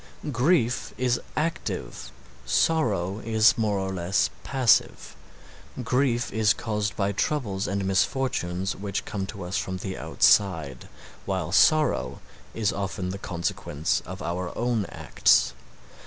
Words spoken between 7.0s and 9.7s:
troubles and misfortunes which come to us